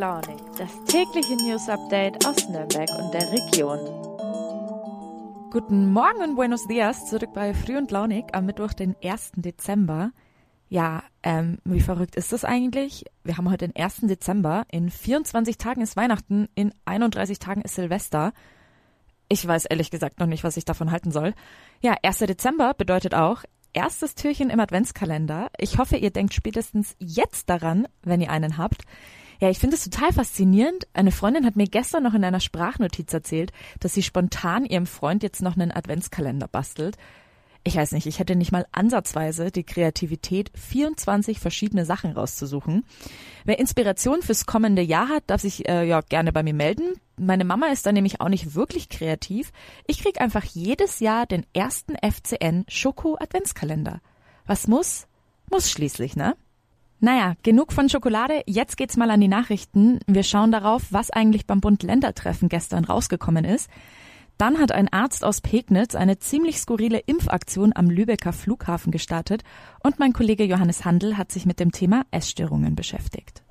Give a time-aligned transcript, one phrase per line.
[0.00, 3.78] Launig, das tägliche News Update aus Nürnberg und der Region.
[5.50, 9.32] Guten Morgen und Buenos Dias, zurück bei Früh und Launig am Mittwoch, den 1.
[9.36, 10.12] Dezember.
[10.70, 13.04] Ja, ähm, wie verrückt ist das eigentlich?
[13.24, 14.06] Wir haben heute den 1.
[14.06, 18.32] Dezember, in 24 Tagen ist Weihnachten, in 31 Tagen ist Silvester.
[19.28, 21.34] Ich weiß ehrlich gesagt noch nicht, was ich davon halten soll.
[21.82, 22.20] Ja, 1.
[22.20, 23.42] Dezember bedeutet auch
[23.74, 25.50] erstes Türchen im Adventskalender.
[25.58, 28.86] Ich hoffe, ihr denkt spätestens jetzt daran, wenn ihr einen habt.
[29.40, 30.86] Ja, ich finde es total faszinierend.
[30.92, 35.22] Eine Freundin hat mir gestern noch in einer Sprachnotiz erzählt, dass sie spontan ihrem Freund
[35.22, 36.96] jetzt noch einen Adventskalender bastelt
[37.62, 42.84] ich weiß nicht, ich hätte nicht mal ansatzweise die Kreativität, 24 verschiedene Sachen rauszusuchen.
[43.44, 46.94] Wer Inspiration fürs kommende Jahr hat, darf sich äh, ja gerne bei mir melden.
[47.18, 49.52] Meine Mama ist da nämlich auch nicht wirklich kreativ.
[49.86, 54.00] Ich krieg einfach jedes Jahr den ersten FCN Schoko Adventskalender.
[54.46, 55.06] Was muss,
[55.50, 56.36] muss schließlich, ne?
[57.02, 58.42] Naja, genug von Schokolade.
[58.46, 60.00] Jetzt geht's mal an die Nachrichten.
[60.06, 63.70] Wir schauen darauf, was eigentlich beim Bund-Länder-Treffen gestern rausgekommen ist.
[64.36, 69.42] Dann hat ein Arzt aus Pegnitz eine ziemlich skurrile Impfaktion am Lübecker Flughafen gestartet
[69.82, 73.42] und mein Kollege Johannes Handel hat sich mit dem Thema Essstörungen beschäftigt.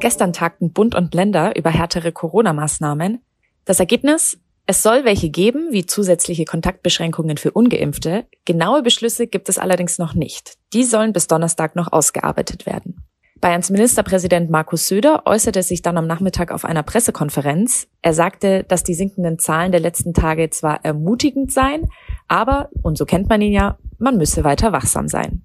[0.00, 3.20] Gestern tagten Bund und Länder über härtere Corona-Maßnahmen.
[3.64, 4.38] Das Ergebnis?
[4.68, 8.26] Es soll welche geben, wie zusätzliche Kontaktbeschränkungen für ungeimpfte.
[8.44, 10.54] Genaue Beschlüsse gibt es allerdings noch nicht.
[10.72, 13.04] Die sollen bis Donnerstag noch ausgearbeitet werden.
[13.40, 17.86] Bayerns Ministerpräsident Markus Söder äußerte sich dann am Nachmittag auf einer Pressekonferenz.
[18.02, 21.88] Er sagte, dass die sinkenden Zahlen der letzten Tage zwar ermutigend seien,
[22.26, 25.44] aber, und so kennt man ihn ja, man müsse weiter wachsam sein.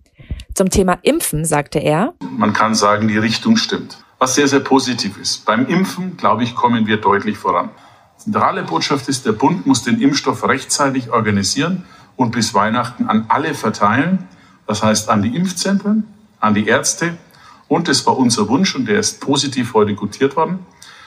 [0.55, 4.03] Zum Thema Impfen sagte er, Man kann sagen, die Richtung stimmt.
[4.17, 5.45] Was sehr, sehr positiv ist.
[5.45, 7.69] Beim Impfen, glaube ich, kommen wir deutlich voran.
[8.23, 11.85] Zentrale Botschaft ist, der Bund muss den Impfstoff rechtzeitig organisieren
[12.17, 14.27] und bis Weihnachten an alle verteilen.
[14.67, 16.03] Das heißt an die Impfzentren,
[16.39, 17.17] an die Ärzte
[17.67, 20.59] und es war unser Wunsch, und der ist positiv heute gutiert worden,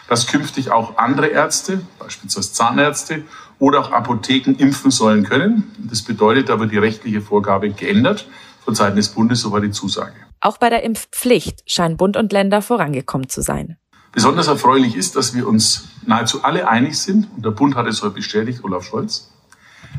[0.08, 3.22] dass künftig auch andere Ärzte, beispielsweise Zahnärzte
[3.58, 5.72] oder auch Apotheken impfen sollen können.
[5.78, 8.26] Das bedeutet aber die rechtliche Vorgabe geändert.
[8.64, 10.14] Von Seiten des Bundes, so war die Zusage.
[10.40, 13.76] Auch bei der Impfpflicht scheinen Bund und Länder vorangekommen zu sein.
[14.14, 18.00] Besonders erfreulich ist, dass wir uns nahezu alle einig sind, und der Bund hat es
[18.00, 19.32] heute bestätigt, Olaf Scholz,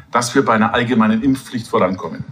[0.09, 2.24] dass wir bei einer allgemeinen Impfpflicht vorankommen.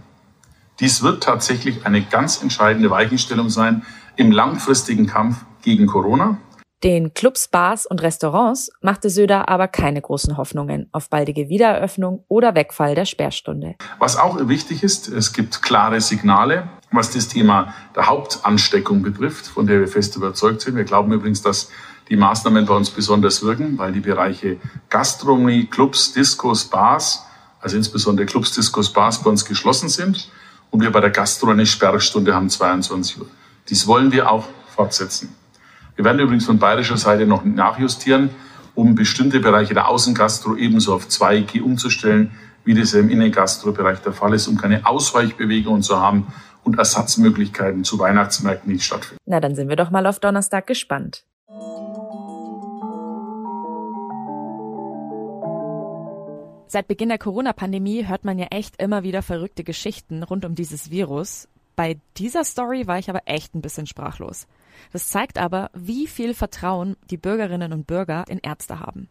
[0.80, 3.82] Dies wird tatsächlich eine ganz entscheidende Weichenstellung sein,
[4.16, 6.38] im langfristigen Kampf gegen Corona.
[6.84, 12.54] Den Clubs, Bars und Restaurants machte Söder aber keine großen Hoffnungen auf baldige Wiedereröffnung oder
[12.54, 13.76] Wegfall der Sperrstunde.
[13.98, 19.66] Was auch wichtig ist, es gibt klare Signale, was das Thema der Hauptansteckung betrifft, von
[19.66, 20.76] der wir fest überzeugt sind.
[20.76, 21.70] Wir glauben übrigens, dass
[22.10, 24.58] die Maßnahmen bei uns besonders wirken, weil die Bereiche
[24.90, 27.24] Gastronomie, Clubs, Diskos, Bars,
[27.62, 30.30] also insbesondere Clubs, Diskos, Bars bei uns geschlossen sind
[30.70, 33.26] und wir bei der Gastronomie Sperrstunde haben 22 Uhr.
[33.70, 34.44] Dies wollen wir auch
[34.76, 35.34] fortsetzen.
[35.96, 38.30] Wir werden übrigens von bayerischer Seite noch nachjustieren,
[38.74, 42.32] um bestimmte Bereiche der Außengastro ebenso auf 2G umzustellen,
[42.64, 46.26] wie das im Innengastro-Bereich der Fall ist, um keine Ausweichbewegungen zu haben
[46.64, 49.20] und Ersatzmöglichkeiten zu Weihnachtsmärkten nicht stattfinden.
[49.26, 51.24] Na, dann sind wir doch mal auf Donnerstag gespannt.
[56.66, 60.90] Seit Beginn der Corona-Pandemie hört man ja echt immer wieder verrückte Geschichten rund um dieses
[60.90, 61.46] Virus.
[61.76, 64.46] Bei dieser Story war ich aber echt ein bisschen sprachlos.
[64.92, 69.08] Das zeigt aber, wie viel Vertrauen die Bürgerinnen und Bürger in Ärzte haben.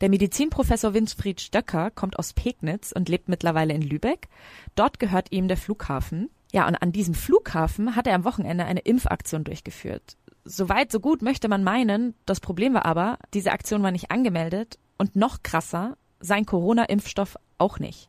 [0.00, 4.28] Der Medizinprofessor Winfried Stöcker kommt aus Pegnitz und lebt mittlerweile in Lübeck.
[4.74, 6.28] Dort gehört ihm der Flughafen.
[6.52, 10.16] Ja, und an diesem Flughafen hat er am Wochenende eine Impfaktion durchgeführt.
[10.44, 12.14] Soweit, so gut möchte man meinen.
[12.26, 17.78] Das Problem war aber, diese Aktion war nicht angemeldet und noch krasser, sein Corona-Impfstoff auch
[17.78, 18.08] nicht.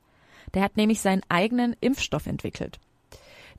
[0.53, 2.79] Der hat nämlich seinen eigenen Impfstoff entwickelt.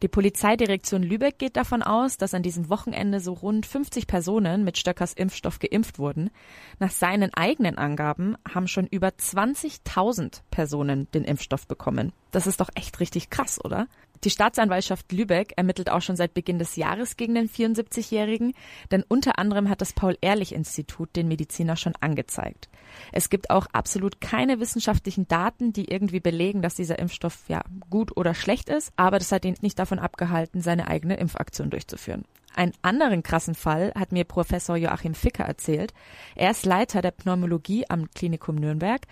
[0.03, 4.79] Die Polizeidirektion Lübeck geht davon aus, dass an diesem Wochenende so rund 50 Personen mit
[4.79, 6.31] Stöckers Impfstoff geimpft wurden.
[6.79, 12.13] Nach seinen eigenen Angaben haben schon über 20.000 Personen den Impfstoff bekommen.
[12.31, 13.89] Das ist doch echt richtig krass, oder?
[14.25, 18.55] Die Staatsanwaltschaft Lübeck ermittelt auch schon seit Beginn des Jahres gegen den 74-Jährigen,
[18.91, 22.69] denn unter anderem hat das Paul-Ehrlich-Institut den Mediziner schon angezeigt.
[23.13, 28.17] Es gibt auch absolut keine wissenschaftlichen Daten, die irgendwie belegen, dass dieser Impfstoff ja gut
[28.17, 32.25] oder schlecht ist, aber das hat ihn nicht davon abgehalten, seine eigene Impfaktion durchzuführen.
[32.55, 35.93] Einen anderen krassen Fall hat mir Professor Joachim Ficker erzählt.
[36.35, 39.03] Er ist Leiter der Pneumologie am Klinikum Nürnberg.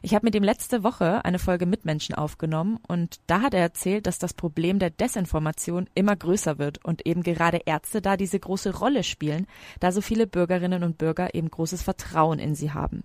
[0.00, 4.06] Ich habe mit ihm letzte Woche eine Folge Mitmenschen aufgenommen und da hat er erzählt,
[4.06, 8.76] dass das Problem der Desinformation immer größer wird und eben gerade Ärzte da diese große
[8.76, 9.46] Rolle spielen,
[9.80, 13.02] da so viele Bürgerinnen und Bürger eben großes Vertrauen in sie haben.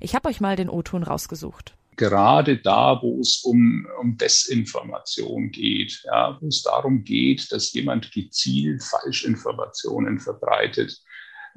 [0.00, 1.74] Ich habe euch mal den O-Ton rausgesucht.
[1.96, 8.12] gerade da, wo es um, um Desinformation geht, ja, wo es darum geht, dass jemand
[8.12, 11.00] gezielt Falschinformationen verbreitet,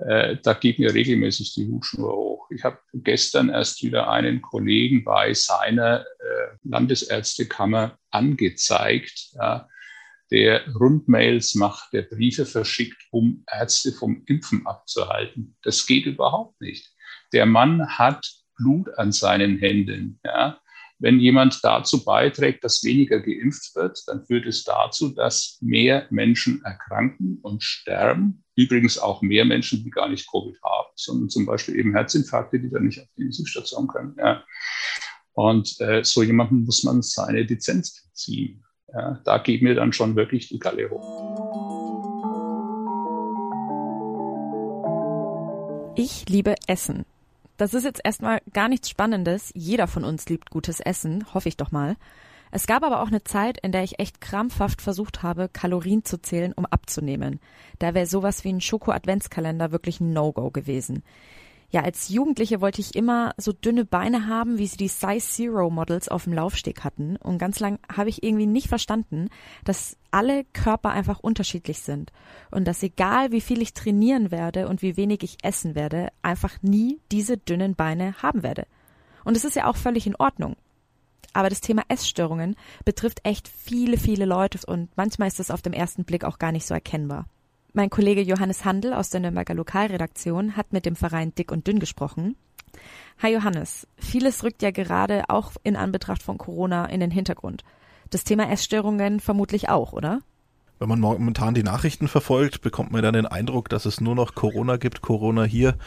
[0.07, 2.47] äh, da geht mir regelmäßig die Hutschnur hoch.
[2.51, 9.67] Ich habe gestern erst wieder einen Kollegen bei seiner äh, Landesärztekammer angezeigt, ja,
[10.31, 15.55] der Rundmails macht, der Briefe verschickt, um Ärzte vom Impfen abzuhalten.
[15.63, 16.91] Das geht überhaupt nicht.
[17.33, 20.19] Der Mann hat Blut an seinen Händen.
[20.23, 20.59] Ja.
[20.99, 26.61] Wenn jemand dazu beiträgt, dass weniger geimpft wird, dann führt es dazu, dass mehr Menschen
[26.65, 28.43] erkranken und sterben.
[28.57, 32.69] Übrigens auch mehr Menschen, die gar nicht Covid haben, sondern zum Beispiel eben Herzinfarkte, die
[32.69, 34.13] dann nicht auf die Intensivstation können.
[34.19, 34.43] Ja.
[35.31, 38.65] Und äh, so jemandem muss man seine Lizenz ziehen.
[38.93, 39.21] Ja.
[39.23, 41.29] Da geht mir dann schon wirklich die Galle hoch.
[45.95, 47.05] Ich liebe Essen.
[47.59, 49.51] Das ist jetzt erstmal gar nichts Spannendes.
[49.53, 51.97] Jeder von uns liebt gutes Essen, hoffe ich doch mal.
[52.51, 56.21] Es gab aber auch eine Zeit, in der ich echt krampfhaft versucht habe, Kalorien zu
[56.21, 57.41] zählen, um abzunehmen.
[57.77, 61.03] Da wäre sowas wie ein Schoko-Adventskalender wirklich ein No-Go gewesen.
[61.71, 65.69] Ja, als Jugendliche wollte ich immer so dünne Beine haben, wie sie die Size Zero
[65.69, 67.15] Models auf dem Laufsteg hatten.
[67.17, 69.29] Und ganz lang habe ich irgendwie nicht verstanden,
[69.65, 72.11] dass alle Körper einfach unterschiedlich sind.
[72.49, 76.57] Und dass egal wie viel ich trainieren werde und wie wenig ich essen werde, einfach
[76.63, 78.65] nie diese dünnen Beine haben werde.
[79.23, 80.55] Und es ist ja auch völlig in Ordnung.
[81.33, 85.73] Aber das Thema Essstörungen betrifft echt viele, viele Leute und manchmal ist es auf dem
[85.73, 87.27] ersten Blick auch gar nicht so erkennbar.
[87.79, 91.79] Mein Kollege Johannes Handel aus der Nürnberger Lokalredaktion hat mit dem Verein Dick und Dünn
[91.79, 92.35] gesprochen.
[93.19, 97.63] Hi Johannes, vieles rückt ja gerade auch in Anbetracht von Corona in den Hintergrund.
[98.09, 100.19] Das Thema Essstörungen vermutlich auch, oder?
[100.79, 104.35] Wenn man momentan die Nachrichten verfolgt, bekommt man dann den Eindruck, dass es nur noch
[104.35, 105.77] Corona gibt, Corona hier,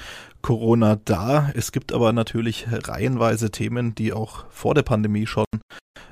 [0.41, 1.50] Corona da.
[1.55, 5.45] Es gibt aber natürlich reihenweise Themen, die auch vor der Pandemie schon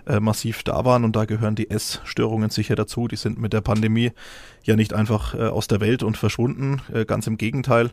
[0.06, 3.08] äh, massiv da waren und da gehören die Essstörungen sicher dazu.
[3.08, 4.12] Die sind mit der Pandemie
[4.64, 7.91] ja nicht einfach äh, aus der Welt und verschwunden, äh, ganz im Gegenteil.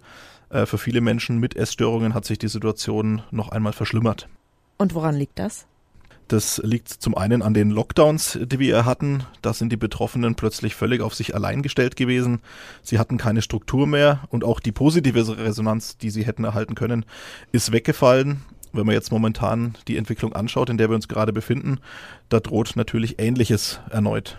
[0.49, 4.27] Äh, für viele Menschen mit Essstörungen hat sich die Situation noch einmal verschlimmert.
[4.77, 5.65] Und woran liegt das?
[6.27, 9.23] Das liegt zum einen an den Lockdowns, die wir hatten.
[9.41, 12.41] Da sind die Betroffenen plötzlich völlig auf sich allein gestellt gewesen.
[12.83, 17.05] Sie hatten keine Struktur mehr und auch die positive Resonanz, die sie hätten erhalten können,
[17.53, 18.41] ist weggefallen
[18.77, 21.79] wenn man jetzt momentan die Entwicklung anschaut, in der wir uns gerade befinden,
[22.29, 24.37] da droht natürlich Ähnliches erneut.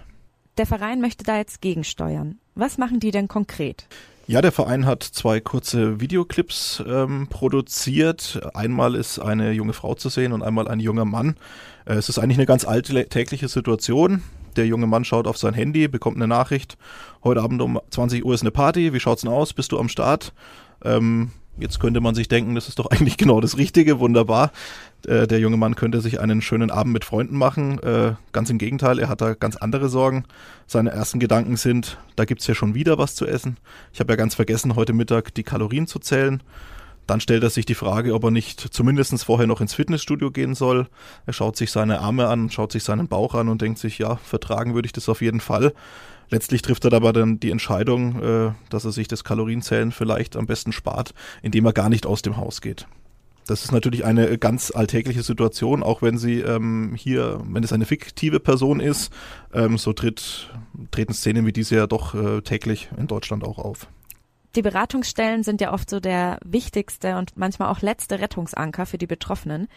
[0.57, 2.39] Der Verein möchte da jetzt gegensteuern.
[2.55, 3.87] Was machen die denn konkret?
[4.27, 8.41] Ja, der Verein hat zwei kurze Videoclips ähm, produziert.
[8.53, 11.37] Einmal ist eine junge Frau zu sehen und einmal ein junger Mann.
[11.87, 14.23] Äh, es ist eigentlich eine ganz alltägliche Situation.
[14.57, 16.77] Der junge Mann schaut auf sein Handy, bekommt eine Nachricht.
[17.25, 18.93] Heute Abend um 20 Uhr ist eine Party.
[18.93, 19.55] Wie schaut's denn aus?
[19.55, 20.35] Bist du am Start?
[20.85, 24.53] Ähm, Jetzt könnte man sich denken, das ist doch eigentlich genau das Richtige, wunderbar.
[25.07, 27.79] Äh, der junge Mann könnte sich einen schönen Abend mit Freunden machen.
[27.83, 30.25] Äh, ganz im Gegenteil, er hat da ganz andere Sorgen.
[30.67, 33.57] Seine ersten Gedanken sind, da gibt's ja schon wieder was zu essen.
[33.93, 36.43] Ich habe ja ganz vergessen, heute Mittag die Kalorien zu zählen.
[37.09, 40.55] Dann stellt er sich die Frage, ob er nicht zumindest vorher noch ins Fitnessstudio gehen
[40.55, 40.89] soll.
[41.25, 44.17] Er schaut sich seine Arme an, schaut sich seinen Bauch an und denkt sich, ja,
[44.17, 45.73] vertragen würde ich das auf jeden Fall.
[46.29, 50.45] Letztlich trifft er aber dann die Entscheidung, äh, dass er sich das Kalorienzählen vielleicht am
[50.45, 52.87] besten spart, indem er gar nicht aus dem Haus geht.
[53.47, 57.87] Das ist natürlich eine ganz alltägliche Situation, auch wenn sie ähm, hier, wenn es eine
[57.87, 59.11] fiktive Person ist,
[59.55, 60.51] ähm, so tritt,
[60.91, 63.89] treten Szenen wie diese ja doch äh, täglich in Deutschland auch auf.
[64.57, 69.07] Die Beratungsstellen sind ja oft so der wichtigste und manchmal auch letzte Rettungsanker für die
[69.07, 69.69] Betroffenen.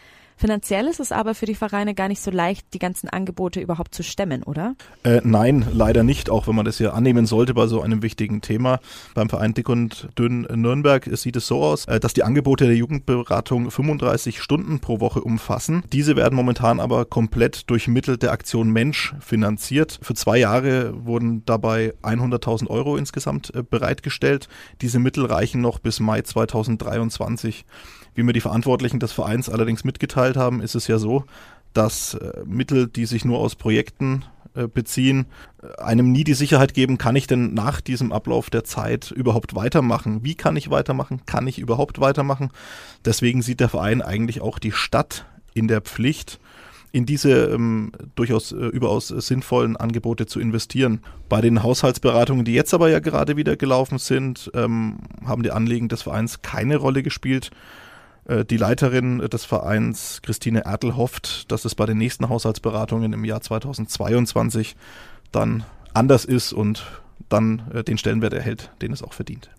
[0.41, 3.93] Finanziell ist es aber für die Vereine gar nicht so leicht, die ganzen Angebote überhaupt
[3.93, 4.73] zu stemmen, oder?
[5.03, 8.41] Äh, nein, leider nicht, auch wenn man das ja annehmen sollte bei so einem wichtigen
[8.41, 8.79] Thema.
[9.13, 12.75] Beim Verein Dick und Dünn Nürnberg sieht es so aus, äh, dass die Angebote der
[12.75, 15.83] Jugendberatung 35 Stunden pro Woche umfassen.
[15.93, 19.99] Diese werden momentan aber komplett durch Mittel der Aktion Mensch finanziert.
[20.01, 24.49] Für zwei Jahre wurden dabei 100.000 Euro insgesamt äh, bereitgestellt.
[24.81, 27.63] Diese Mittel reichen noch bis Mai 2023.
[28.13, 31.25] Wie mir die Verantwortlichen des Vereins allerdings mitgeteilt haben, ist es ja so,
[31.73, 35.27] dass äh, Mittel, die sich nur aus Projekten äh, beziehen,
[35.63, 39.55] äh, einem nie die Sicherheit geben, kann ich denn nach diesem Ablauf der Zeit überhaupt
[39.55, 40.23] weitermachen?
[40.23, 41.21] Wie kann ich weitermachen?
[41.25, 42.49] Kann ich überhaupt weitermachen?
[43.05, 46.41] Deswegen sieht der Verein eigentlich auch die Stadt in der Pflicht,
[46.91, 50.99] in diese ähm, durchaus äh, überaus sinnvollen Angebote zu investieren.
[51.29, 55.87] Bei den Haushaltsberatungen, die jetzt aber ja gerade wieder gelaufen sind, ähm, haben die Anliegen
[55.87, 57.51] des Vereins keine Rolle gespielt.
[58.31, 63.25] Äh, die Leiterin des Vereins, Christine Ertel, hofft, dass es bei den nächsten Haushaltsberatungen im
[63.25, 64.75] Jahr 2022
[65.31, 66.85] dann anders ist und
[67.29, 69.49] dann äh, den Stellenwert erhält, den es auch verdient.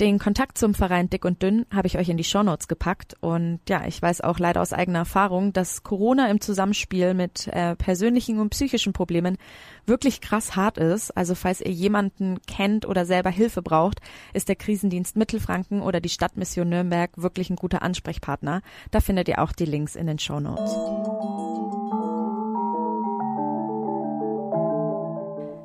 [0.00, 3.60] Den Kontakt zum Verein Dick und Dünn habe ich euch in die Shownotes gepackt und
[3.68, 8.40] ja, ich weiß auch leider aus eigener Erfahrung, dass Corona im Zusammenspiel mit äh, persönlichen
[8.40, 9.36] und psychischen Problemen
[9.84, 11.14] wirklich krass hart ist.
[11.18, 14.00] Also falls ihr jemanden kennt oder selber Hilfe braucht,
[14.32, 18.62] ist der Krisendienst Mittelfranken oder die Stadtmission Nürnberg wirklich ein guter Ansprechpartner.
[18.90, 21.49] Da findet ihr auch die Links in den Shownotes.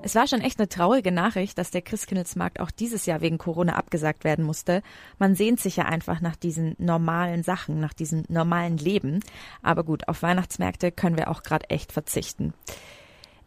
[0.06, 3.76] Es war schon echt eine traurige Nachricht, dass der Christkindlesmarkt auch dieses Jahr wegen Corona
[3.76, 4.84] abgesagt werden musste.
[5.18, 9.22] Man sehnt sich ja einfach nach diesen normalen Sachen, nach diesem normalen Leben.
[9.64, 12.54] Aber gut, auf Weihnachtsmärkte können wir auch gerade echt verzichten.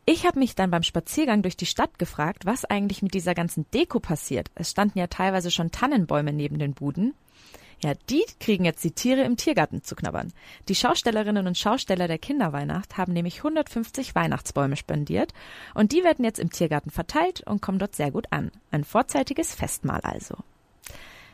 [0.04, 3.70] Ich habe mich dann beim Spaziergang durch die Stadt gefragt, was eigentlich mit dieser ganzen
[3.70, 4.50] Deko passiert.
[4.56, 7.14] Es standen ja teilweise schon Tannenbäume neben den Buden.
[7.82, 10.32] Ja, die kriegen jetzt die Tiere im Tiergarten zu knabbern.
[10.68, 15.32] Die Schaustellerinnen und Schausteller der Kinderweihnacht haben nämlich 150 Weihnachtsbäume spendiert
[15.74, 18.50] und die werden jetzt im Tiergarten verteilt und kommen dort sehr gut an.
[18.72, 20.36] Ein vorzeitiges Festmahl also.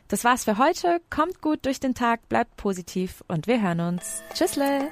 [0.08, 1.00] Das war's für heute.
[1.08, 4.22] Kommt gut durch den Tag, bleibt positiv und wir hören uns.
[4.34, 4.90] Tschüssle!